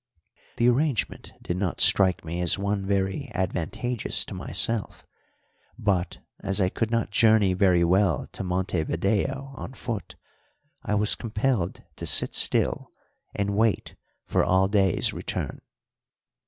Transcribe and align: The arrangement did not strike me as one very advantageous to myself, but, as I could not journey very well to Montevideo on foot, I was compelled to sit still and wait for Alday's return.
The 0.57 0.67
arrangement 0.67 1.31
did 1.43 1.57
not 1.57 1.79
strike 1.79 2.25
me 2.25 2.41
as 2.41 2.57
one 2.57 2.83
very 2.87 3.29
advantageous 3.35 4.25
to 4.25 4.33
myself, 4.33 5.05
but, 5.77 6.17
as 6.39 6.59
I 6.59 6.69
could 6.69 6.89
not 6.89 7.11
journey 7.11 7.53
very 7.53 7.83
well 7.83 8.25
to 8.31 8.43
Montevideo 8.43 9.51
on 9.55 9.73
foot, 9.75 10.15
I 10.81 10.95
was 10.95 11.13
compelled 11.13 11.83
to 11.97 12.07
sit 12.07 12.33
still 12.33 12.91
and 13.35 13.55
wait 13.55 13.93
for 14.25 14.43
Alday's 14.43 15.13
return. 15.13 15.61